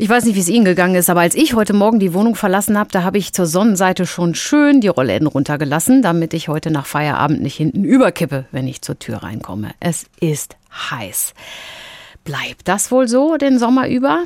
Ich 0.00 0.08
weiß 0.08 0.24
nicht, 0.24 0.34
wie 0.34 0.40
es 0.40 0.48
Ihnen 0.48 0.64
gegangen 0.64 0.94
ist, 0.94 1.10
aber 1.10 1.20
als 1.20 1.34
ich 1.34 1.52
heute 1.52 1.74
Morgen 1.74 1.98
die 1.98 2.14
Wohnung 2.14 2.34
verlassen 2.34 2.78
habe, 2.78 2.88
da 2.90 3.02
habe 3.02 3.18
ich 3.18 3.34
zur 3.34 3.44
Sonnenseite 3.44 4.06
schon 4.06 4.34
schön 4.34 4.80
die 4.80 4.88
Rollläden 4.88 5.26
runtergelassen, 5.26 6.00
damit 6.00 6.32
ich 6.32 6.48
heute 6.48 6.70
nach 6.70 6.86
Feierabend 6.86 7.42
nicht 7.42 7.56
hinten 7.56 7.84
überkippe, 7.84 8.46
wenn 8.50 8.66
ich 8.66 8.80
zur 8.80 8.98
Tür 8.98 9.18
reinkomme. 9.18 9.72
Es 9.78 10.06
ist 10.18 10.56
heiß. 10.72 11.34
Bleibt 12.24 12.66
das 12.66 12.90
wohl 12.90 13.08
so 13.08 13.36
den 13.36 13.58
Sommer 13.58 13.90
über? 13.90 14.24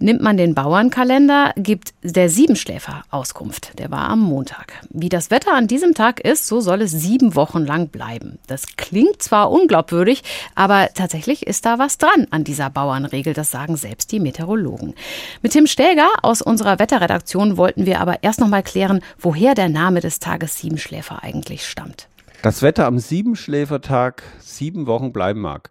Nimmt 0.00 0.22
man 0.22 0.36
den 0.36 0.54
Bauernkalender, 0.54 1.52
gibt 1.56 1.92
der 2.02 2.28
Siebenschläfer 2.28 3.02
Auskunft. 3.10 3.76
Der 3.80 3.90
war 3.90 4.08
am 4.08 4.20
Montag. 4.20 4.72
Wie 4.90 5.08
das 5.08 5.32
Wetter 5.32 5.54
an 5.54 5.66
diesem 5.66 5.94
Tag 5.94 6.20
ist, 6.20 6.46
so 6.46 6.60
soll 6.60 6.82
es 6.82 6.92
sieben 6.92 7.34
Wochen 7.34 7.64
lang 7.64 7.88
bleiben. 7.88 8.38
Das 8.46 8.76
klingt 8.76 9.20
zwar 9.20 9.50
unglaubwürdig, 9.50 10.22
aber 10.54 10.90
tatsächlich 10.94 11.48
ist 11.48 11.66
da 11.66 11.80
was 11.80 11.98
dran 11.98 12.28
an 12.30 12.44
dieser 12.44 12.70
Bauernregel. 12.70 13.34
Das 13.34 13.50
sagen 13.50 13.76
selbst 13.76 14.12
die 14.12 14.20
Meteorologen. 14.20 14.94
Mit 15.42 15.52
Tim 15.52 15.66
Stäger 15.66 16.08
aus 16.22 16.42
unserer 16.42 16.78
Wetterredaktion 16.78 17.56
wollten 17.56 17.84
wir 17.84 18.00
aber 18.00 18.22
erst 18.22 18.38
noch 18.38 18.48
mal 18.48 18.62
klären, 18.62 19.00
woher 19.18 19.56
der 19.56 19.68
Name 19.68 19.98
des 19.98 20.20
Tages 20.20 20.56
Siebenschläfer 20.58 21.24
eigentlich 21.24 21.66
stammt. 21.66 22.08
Das 22.42 22.62
Wetter 22.62 22.86
am 22.86 23.00
Siebenschläfertag 23.00 24.22
sieben 24.38 24.86
Wochen 24.86 25.12
bleiben 25.12 25.40
mag. 25.40 25.70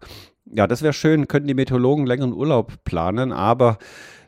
Ja, 0.54 0.66
das 0.66 0.82
wäre 0.82 0.92
schön, 0.92 1.28
könnten 1.28 1.48
die 1.48 1.54
Meteorologen 1.54 2.06
längeren 2.06 2.32
Urlaub 2.32 2.84
planen, 2.84 3.32
aber 3.32 3.78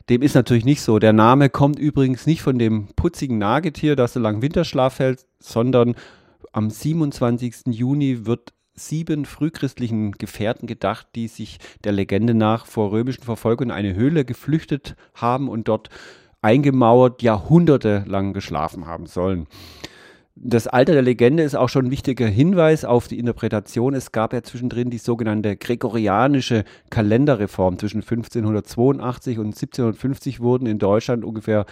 dem 0.09 0.21
ist 0.21 0.35
natürlich 0.35 0.65
nicht 0.65 0.81
so. 0.81 0.99
Der 0.99 1.13
Name 1.13 1.49
kommt 1.49 1.79
übrigens 1.79 2.25
nicht 2.25 2.41
von 2.41 2.59
dem 2.59 2.87
putzigen 2.95 3.37
Nagetier, 3.37 3.95
das 3.95 4.13
so 4.13 4.19
lang 4.19 4.41
Winterschlaf 4.41 4.99
hält, 4.99 5.25
sondern 5.39 5.95
am 6.51 6.69
27. 6.69 7.67
Juni 7.67 8.25
wird 8.25 8.53
sieben 8.73 9.25
frühchristlichen 9.25 10.13
Gefährten 10.13 10.67
gedacht, 10.67 11.07
die 11.15 11.27
sich 11.27 11.59
der 11.83 11.91
Legende 11.91 12.33
nach 12.33 12.65
vor 12.65 12.91
römischen 12.91 13.23
Verfolgung 13.23 13.67
in 13.67 13.71
eine 13.71 13.95
Höhle 13.95 14.25
geflüchtet 14.25 14.95
haben 15.13 15.49
und 15.49 15.67
dort 15.67 15.89
eingemauert 16.41 17.21
jahrhundertelang 17.21 18.33
geschlafen 18.33 18.87
haben 18.87 19.05
sollen 19.05 19.47
das 20.35 20.67
Alter 20.67 20.93
der 20.93 21.01
Legende 21.01 21.43
ist 21.43 21.55
auch 21.55 21.67
schon 21.67 21.85
ein 21.85 21.91
wichtiger 21.91 22.25
Hinweis 22.25 22.85
auf 22.85 23.07
die 23.07 23.19
Interpretation. 23.19 23.93
Es 23.93 24.11
gab 24.11 24.33
ja 24.33 24.41
zwischendrin 24.41 24.89
die 24.89 24.97
sogenannte 24.97 25.57
gregorianische 25.57 26.63
Kalenderreform. 26.89 27.77
Zwischen 27.77 28.01
1582 28.01 29.39
und 29.39 29.47
1750 29.47 30.39
wurden 30.39 30.67
in 30.67 30.79
Deutschland 30.79 31.25
ungefähr 31.25 31.65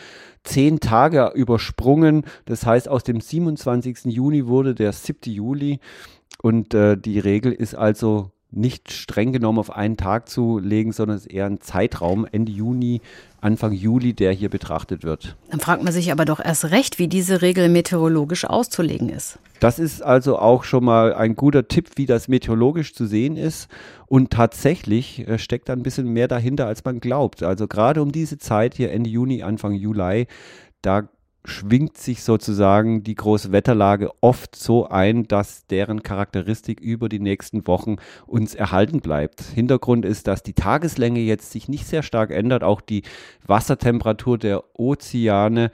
zehn 0.43 0.79
Tage 0.81 1.31
übersprungen. 1.35 2.23
Das 2.45 2.65
heißt, 2.65 2.89
aus 2.89 3.03
dem 3.03 3.21
27. 3.21 4.05
Juni 4.05 4.45
wurde 4.45 4.75
der 4.75 4.91
7. 4.91 5.31
Juli. 5.31 5.79
Und 6.41 6.73
äh, 6.73 6.97
die 6.97 7.19
Regel 7.19 7.53
ist 7.53 7.75
also 7.75 8.31
nicht 8.51 8.91
streng 8.91 9.31
genommen 9.31 9.59
auf 9.59 9.75
einen 9.75 9.95
Tag 9.95 10.27
zu 10.27 10.59
legen, 10.59 10.91
sondern 10.91 11.17
es 11.17 11.25
ist 11.25 11.31
eher 11.31 11.45
ein 11.45 11.61
Zeitraum, 11.61 12.27
Ende 12.31 12.51
Juni, 12.51 13.01
Anfang 13.41 13.71
Juli, 13.71 14.13
der 14.13 14.31
hier 14.31 14.49
betrachtet 14.49 15.03
wird. 15.03 15.35
Dann 15.49 15.59
fragt 15.59 15.83
man 15.83 15.93
sich 15.93 16.11
aber 16.11 16.25
doch 16.25 16.43
erst 16.43 16.65
recht, 16.71 16.99
wie 16.99 17.07
diese 17.07 17.41
Regel 17.41 17.69
meteorologisch 17.69 18.45
auszulegen 18.45 19.09
ist. 19.09 19.39
Das 19.59 19.77
ist 19.77 20.01
also 20.01 20.39
auch 20.39 20.63
schon 20.63 20.83
mal 20.83 21.13
ein 21.13 21.35
guter 21.35 21.67
Tipp, 21.67 21.91
wie 21.95 22.05
das 22.05 22.27
meteorologisch 22.27 22.93
zu 22.93 23.05
sehen 23.05 23.37
ist. 23.37 23.69
Und 24.07 24.31
tatsächlich 24.31 25.27
äh, 25.27 25.37
steckt 25.37 25.69
da 25.69 25.73
ein 25.73 25.83
bisschen 25.83 26.07
mehr 26.07 26.27
dahinter, 26.27 26.65
als 26.65 26.83
man 26.83 26.99
glaubt. 26.99 27.43
Also 27.43 27.67
gerade 27.67 28.01
um 28.01 28.11
diese 28.11 28.39
Zeit 28.39 28.73
hier 28.73 28.91
Ende 28.91 29.09
Juni, 29.09 29.43
Anfang 29.43 29.73
Juli, 29.73 30.27
da 30.81 31.09
schwingt 31.49 31.97
sich 31.97 32.23
sozusagen 32.23 33.03
die 33.03 33.15
große 33.15 33.51
Wetterlage 33.51 34.11
oft 34.21 34.55
so 34.55 34.87
ein, 34.87 35.27
dass 35.27 35.67
deren 35.67 36.03
Charakteristik 36.03 36.79
über 36.79 37.09
die 37.09 37.19
nächsten 37.19 37.67
Wochen 37.67 37.97
uns 38.25 38.55
erhalten 38.55 39.01
bleibt. 39.01 39.41
Hintergrund 39.41 40.05
ist, 40.05 40.27
dass 40.27 40.43
die 40.43 40.53
Tageslänge 40.53 41.19
jetzt 41.19 41.51
sich 41.51 41.67
nicht 41.67 41.85
sehr 41.87 42.03
stark 42.03 42.31
ändert. 42.31 42.63
Auch 42.63 42.81
die 42.81 43.03
Wassertemperatur 43.45 44.37
der 44.37 44.63
Ozeane 44.79 45.71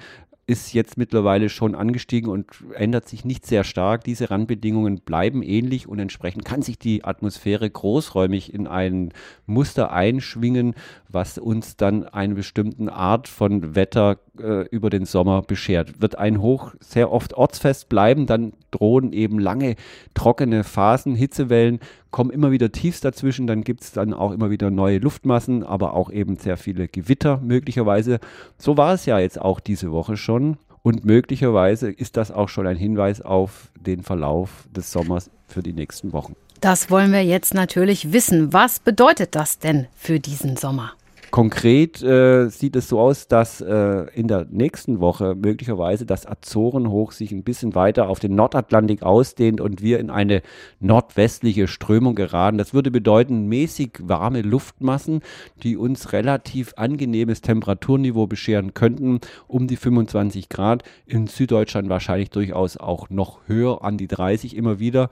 ist 0.48 0.73
jetzt 0.73 0.98
mittlerweile 0.98 1.50
schon 1.50 1.73
angestiegen 1.73 2.30
und 2.30 2.48
ändert 2.76 3.08
sich 3.08 3.26
nicht 3.26 3.45
sehr 3.45 3.64
stark. 3.64 4.04
Diese 4.04 4.30
Randbedingungen 4.30 5.00
bleiben 5.00 5.42
ähnlich 5.42 5.88
und 5.88 5.99
entsprechend 5.99 6.45
kann 6.45 6.61
sich 6.61 6.78
die 6.78 7.04
Atmosphäre 7.04 7.70
großräumig 7.70 8.54
in 8.54 8.67
ein 8.67 9.11
Muster 9.48 9.92
einschwingen, 9.92 10.76
was 11.10 11.38
uns 11.39 11.78
dann 11.78 12.04
eine 12.04 12.36
bestimmte 12.36 12.94
Art 12.94 13.28
von 13.28 13.76
Wetter 13.76 14.20
äh, 14.40 14.68
über 14.70 14.90
den 14.90 15.06
Sommer 15.06 15.42
beschert. 15.42 16.02
Wird 16.02 16.18
ein 16.18 16.42
Hoch 16.42 16.73
sehr 16.80 17.12
oft 17.12 17.34
ortsfest 17.34 17.90
bleiben, 17.90 18.26
dann 18.26 18.54
drohen 18.72 19.14
eben 19.14 19.40
lange 19.40 19.76
trockene 20.14 20.64
Phasen, 20.64 21.16
Hitzewellen, 21.16 21.80
kommen 22.12 22.32
immer 22.32 22.52
wieder 22.52 22.72
Tiefs 22.72 23.02
dazwischen, 23.02 23.48
dann 23.48 23.64
gibt 23.64 23.84
es 23.84 23.92
dann 23.92 24.14
auch 24.14 24.32
immer 24.32 24.50
wieder 24.50 24.72
neue 24.72 25.00
Luftmassen, 25.00 25.64
aber 25.64 25.94
auch 25.94 26.12
eben 26.12 26.38
sehr 26.38 26.58
viele 26.58 26.88
Gewitter 26.88 27.40
möglicherweise. 27.44 28.20
So 28.58 28.78
war 28.78 28.94
es 28.94 29.06
ja 29.06 29.20
jetzt 29.20 29.40
auch 29.40 29.60
diese 29.60 29.92
Woche 29.92 30.18
schon. 30.18 30.58
Und 30.82 31.04
möglicherweise 31.04 31.90
ist 31.90 32.16
das 32.16 32.30
auch 32.30 32.48
schon 32.48 32.67
ein 32.67 32.78
Hinweis 32.78 33.20
auf 33.20 33.72
den 33.76 34.04
Verlauf 34.04 34.67
des 34.70 34.92
Sommers 34.92 35.32
für 35.48 35.64
die 35.64 35.73
nächsten 35.73 36.14
Wochen. 36.14 36.36
Das 36.62 36.92
wollen 36.92 37.12
wir 37.12 37.23
jetzt 37.23 37.54
natürlich 37.54 38.14
wissen. 38.14 38.54
Was 38.54 38.80
bedeutet 38.80 39.36
das 39.36 39.58
denn 39.58 39.88
für 39.96 40.20
diesen 40.20 40.58
Sommer? 40.58 40.94
Konkret 41.31 42.02
äh, 42.02 42.49
sieht 42.49 42.75
es 42.75 42.89
so 42.89 42.99
aus, 42.99 43.27
dass 43.27 43.61
äh, 43.61 44.05
in 44.13 44.27
der 44.27 44.45
nächsten 44.49 44.99
Woche 44.99 45.36
möglicherweise 45.36 46.05
das 46.05 46.25
Azorenhoch 46.25 47.11
sich 47.11 47.31
ein 47.31 47.43
bisschen 47.43 47.75
weiter 47.75 48.08
auf 48.08 48.19
den 48.19 48.36
Nordatlantik 48.36 49.03
ausdehnt 49.03 49.61
und 49.61 49.81
wir 49.81 49.99
in 49.99 50.09
eine 50.09 50.41
nordwestliche 50.80 51.67
Strömung 51.67 52.15
geraten. 52.15 52.58
Das 52.58 52.73
würde 52.73 52.91
bedeuten 52.91 53.47
mäßig 53.47 53.99
warme 54.02 54.41
Luftmassen, 54.41 55.21
die 55.63 55.77
uns 55.77 56.13
relativ 56.13 56.73
angenehmes 56.77 57.42
Temperaturniveau 57.42 58.27
bescheren 58.27 58.73
könnten, 58.73 59.19
um 59.47 59.67
die 59.67 59.77
25 59.77 60.49
Grad. 60.49 60.83
In 61.05 61.27
Süddeutschland 61.27 61.89
wahrscheinlich 61.89 62.30
durchaus 62.30 62.77
auch 62.77 63.09
noch 63.09 63.39
höher 63.47 63.83
an 63.83 63.97
die 63.97 64.07
30 64.07 64.55
immer 64.55 64.80
wieder. 64.80 65.09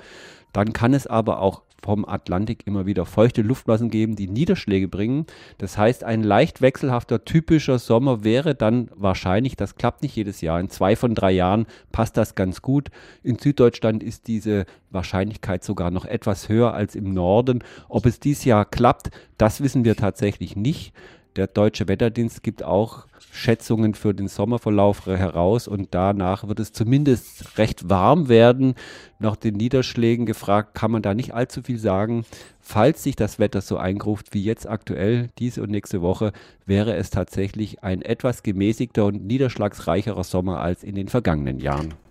Dann 0.53 0.71
kann 0.71 0.93
es 0.93 1.07
aber 1.07 1.39
auch 1.39 1.63
vom 1.83 2.05
Atlantik 2.05 2.65
immer 2.65 2.85
wieder 2.85 3.05
feuchte 3.05 3.41
Luftmassen 3.41 3.89
geben, 3.89 4.15
die 4.15 4.27
Niederschläge 4.27 4.87
bringen. 4.87 5.25
Das 5.57 5.77
heißt, 5.77 6.03
ein 6.03 6.23
leicht 6.23 6.61
wechselhafter, 6.61 7.25
typischer 7.25 7.77
Sommer 7.77 8.23
wäre 8.23 8.55
dann 8.55 8.89
wahrscheinlich, 8.95 9.55
das 9.55 9.75
klappt 9.75 10.01
nicht 10.01 10.15
jedes 10.15 10.41
Jahr, 10.41 10.59
in 10.59 10.69
zwei 10.69 10.95
von 10.95 11.13
drei 11.13 11.31
Jahren 11.31 11.65
passt 11.91 12.17
das 12.17 12.35
ganz 12.35 12.61
gut. 12.61 12.89
In 13.21 13.37
Süddeutschland 13.37 14.01
ist 14.01 14.27
diese 14.27 14.65
Wahrscheinlichkeit 14.89 15.63
sogar 15.63 15.91
noch 15.91 16.05
etwas 16.05 16.49
höher 16.49 16.73
als 16.73 16.95
im 16.95 17.13
Norden. 17.13 17.63
Ob 17.89 18.05
es 18.05 18.19
dieses 18.19 18.45
Jahr 18.45 18.65
klappt, 18.65 19.11
das 19.37 19.61
wissen 19.61 19.83
wir 19.83 19.95
tatsächlich 19.95 20.55
nicht. 20.55 20.93
Der 21.35 21.47
Deutsche 21.47 21.87
Wetterdienst 21.87 22.43
gibt 22.43 22.61
auch 22.61 23.07
Schätzungen 23.31 23.95
für 23.95 24.13
den 24.13 24.27
Sommerverlauf 24.27 25.07
heraus 25.07 25.67
und 25.67 25.87
danach 25.95 26.47
wird 26.47 26.59
es 26.59 26.71
zumindest 26.71 27.57
recht 27.57 27.89
warm 27.89 28.29
werden. 28.29 28.75
Nach 29.17 29.35
den 29.35 29.55
Niederschlägen 29.55 30.27
gefragt, 30.27 30.75
kann 30.75 30.91
man 30.91 31.01
da 31.01 31.15
nicht 31.15 31.33
allzu 31.33 31.63
viel 31.63 31.79
sagen. 31.79 32.23
Falls 32.59 33.01
sich 33.01 33.15
das 33.15 33.39
Wetter 33.39 33.61
so 33.61 33.77
eingruft 33.77 34.33
wie 34.33 34.43
jetzt 34.43 34.69
aktuell, 34.69 35.29
diese 35.39 35.63
und 35.63 35.71
nächste 35.71 36.03
Woche, 36.03 36.33
wäre 36.67 36.95
es 36.95 37.09
tatsächlich 37.09 37.83
ein 37.83 38.03
etwas 38.03 38.43
gemäßigter 38.43 39.05
und 39.05 39.25
niederschlagsreicherer 39.25 40.23
Sommer 40.23 40.59
als 40.59 40.83
in 40.83 40.93
den 40.93 41.07
vergangenen 41.07 41.59
Jahren. 41.59 41.95